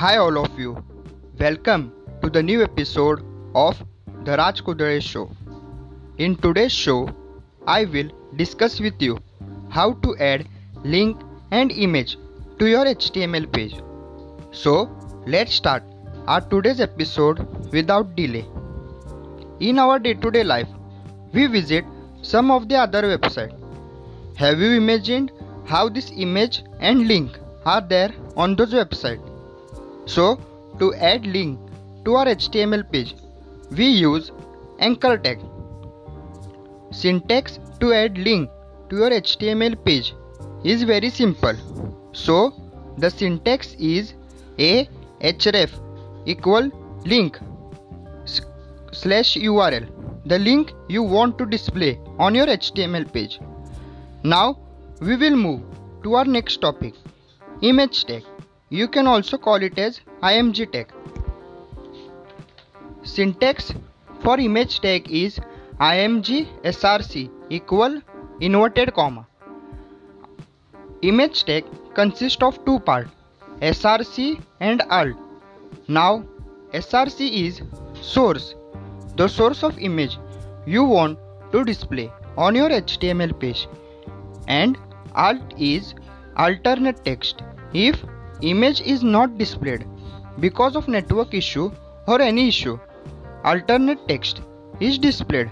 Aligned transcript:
Hi, 0.00 0.16
all 0.16 0.38
of 0.38 0.58
you. 0.58 0.82
Welcome 1.38 1.92
to 2.22 2.30
the 2.30 2.42
new 2.42 2.62
episode 2.62 3.22
of 3.54 3.82
The 4.24 4.34
Raj 4.38 4.62
Kudale 4.64 5.02
Show. 5.02 5.30
In 6.16 6.36
today's 6.36 6.72
show, 6.72 7.10
I 7.66 7.84
will 7.84 8.08
discuss 8.34 8.80
with 8.80 9.02
you 9.02 9.18
how 9.68 9.92
to 10.04 10.16
add 10.16 10.48
link 10.84 11.20
and 11.50 11.70
image 11.70 12.16
to 12.58 12.70
your 12.70 12.86
HTML 12.86 13.52
page. 13.52 13.74
So, 14.52 14.88
let's 15.26 15.52
start 15.52 15.82
our 16.26 16.40
today's 16.40 16.80
episode 16.80 17.46
without 17.70 18.16
delay. 18.16 18.46
In 19.58 19.78
our 19.78 19.98
day 19.98 20.14
to 20.14 20.30
day 20.30 20.44
life, 20.44 20.68
we 21.34 21.46
visit 21.46 21.84
some 22.22 22.50
of 22.50 22.70
the 22.70 22.76
other 22.76 23.02
websites. 23.02 23.52
Have 24.36 24.60
you 24.60 24.70
imagined 24.78 25.30
how 25.66 25.90
this 25.90 26.10
image 26.16 26.62
and 26.78 27.06
link 27.06 27.38
are 27.66 27.82
there 27.82 28.14
on 28.34 28.56
those 28.56 28.72
websites? 28.72 29.29
So, 30.12 30.40
to 30.78 30.92
add 30.94 31.26
link 31.26 31.58
to 32.04 32.14
our 32.16 32.26
HTML 32.26 32.90
page, 32.92 33.14
we 33.70 33.86
use 33.86 34.32
anchor 34.78 35.16
tag. 35.18 35.40
Syntax 36.90 37.60
to 37.80 37.92
add 37.92 38.18
link 38.18 38.50
to 38.88 38.96
your 38.96 39.10
HTML 39.10 39.76
page 39.84 40.14
is 40.64 40.82
very 40.82 41.10
simple. 41.10 41.54
So, 42.12 42.52
the 42.98 43.10
syntax 43.10 43.74
is 43.78 44.14
a 44.58 44.88
href 45.20 45.76
equal 46.26 46.70
link 47.12 47.38
slash 48.92 49.30
url 49.50 49.86
the 50.32 50.38
link 50.38 50.72
you 50.88 51.02
want 51.02 51.38
to 51.38 51.46
display 51.54 51.92
on 52.18 52.34
your 52.34 52.46
html 52.56 53.06
page 53.16 53.38
now 54.34 54.58
we 55.00 55.16
will 55.22 55.36
move 55.46 55.62
to 56.02 56.14
our 56.14 56.24
next 56.36 56.60
topic 56.66 56.94
image 57.72 58.04
tag 58.10 58.24
you 58.70 58.86
can 58.86 59.06
also 59.08 59.36
call 59.36 59.62
it 59.68 59.78
as 59.78 60.00
img 60.22 60.70
tag. 60.72 60.92
Syntax 63.02 63.72
for 64.20 64.38
image 64.38 64.80
tag 64.80 65.10
is 65.10 65.38
img 65.86 66.46
src 66.72 67.28
equal 67.58 68.00
inverted 68.40 68.92
comma. 68.94 69.26
Image 71.02 71.44
tag 71.44 71.64
consists 71.94 72.42
of 72.42 72.64
two 72.64 72.78
parts 72.78 73.10
src 73.70 74.40
and 74.60 74.82
alt. 74.98 75.16
Now 75.88 76.24
src 76.72 77.28
is 77.42 77.60
source. 78.00 78.54
The 79.16 79.28
source 79.28 79.64
of 79.64 79.78
image 79.78 80.16
you 80.66 80.84
want 80.84 81.18
to 81.50 81.64
display 81.64 82.10
on 82.36 82.54
your 82.54 82.70
html 82.70 83.38
page. 83.40 83.66
And 84.46 84.78
alt 85.14 85.54
is 85.58 85.94
alternate 86.36 87.04
text. 87.04 87.42
If 87.74 88.04
image 88.42 88.80
is 88.80 89.02
not 89.02 89.36
displayed. 89.38 89.86
Because 90.38 90.76
of 90.76 90.88
network 90.88 91.34
issue 91.34 91.70
or 92.06 92.20
any 92.20 92.48
issue 92.48 92.78
alternate 93.44 94.06
text 94.08 94.42
is 94.80 94.98
displayed. 94.98 95.50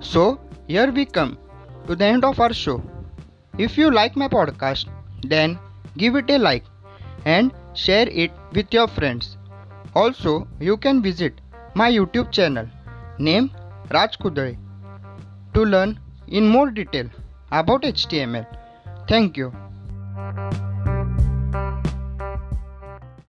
So 0.00 0.40
here 0.66 0.90
we 0.90 1.06
come 1.06 1.38
to 1.86 1.96
the 1.96 2.04
end 2.04 2.24
of 2.24 2.40
our 2.40 2.52
show. 2.52 2.82
If 3.58 3.78
you 3.78 3.90
like 3.90 4.16
my 4.16 4.28
podcast 4.28 4.86
then 5.22 5.58
give 5.96 6.16
it 6.16 6.30
a 6.30 6.38
like 6.38 6.64
and 7.24 7.52
share 7.74 8.08
it 8.08 8.30
with 8.52 8.72
your 8.72 8.88
friends. 8.88 9.36
Also 9.94 10.46
you 10.60 10.76
can 10.76 11.02
visit 11.02 11.40
my 11.80 11.86
youtube 11.94 12.28
channel 12.36 12.68
name 13.26 13.48
raj 13.96 14.14
kudale 14.22 14.54
to 15.56 15.64
learn 15.72 15.92
in 16.40 16.48
more 16.54 16.70
detail 16.78 17.10
about 17.62 17.88
html 17.90 18.46
thank 19.12 19.42
you 19.42 19.50